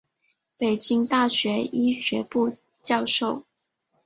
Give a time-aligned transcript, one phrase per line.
[0.57, 3.43] 北京大学医学部教授。